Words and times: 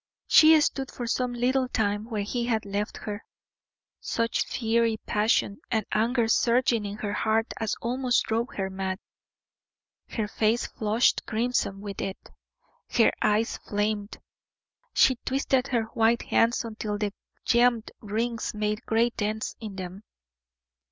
She 0.25 0.59
stood 0.61 0.89
for 0.89 1.05
some 1.05 1.31
little 1.31 1.67
time 1.67 2.05
where 2.05 2.23
he 2.23 2.47
had 2.47 2.65
left 2.65 2.97
her. 2.97 3.23
Such 3.99 4.45
fiery 4.47 4.97
passion 5.05 5.59
and 5.69 5.85
anger 5.91 6.27
surging 6.27 6.85
in 6.85 6.95
her 6.97 7.13
heart 7.13 7.53
as 7.57 7.75
almost 7.83 8.23
drove 8.23 8.47
her 8.57 8.71
mad. 8.71 8.97
Her 10.09 10.27
face 10.27 10.65
flushed 10.65 11.23
crimson 11.27 11.81
with 11.81 12.01
it, 12.01 12.17
her 12.89 13.11
eyes 13.21 13.57
flamed, 13.59 14.17
she 14.91 15.17
twisted 15.23 15.67
her 15.67 15.83
white 15.93 16.23
hands 16.23 16.65
until 16.65 16.97
the 16.97 17.13
gemmed 17.45 17.91
rings 17.99 18.55
made 18.55 18.83
great 18.87 19.15
dents 19.17 19.55
in 19.59 19.75
them. 19.75 20.01